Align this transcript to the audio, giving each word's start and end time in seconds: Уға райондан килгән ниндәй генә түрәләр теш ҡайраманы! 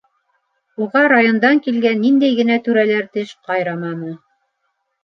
Уға 0.85 1.03
райондан 1.13 1.61
килгән 1.67 2.01
ниндәй 2.09 2.41
генә 2.41 2.59
түрәләр 2.69 3.09
теш 3.19 3.39
ҡайраманы! 3.51 4.21